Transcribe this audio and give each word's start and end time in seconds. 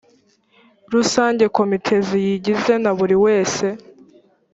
rusange 0.93 1.43
komite 1.57 1.95
ziyigize 2.07 2.73
na 2.83 2.91
buri 2.97 3.15
wese 3.25 3.65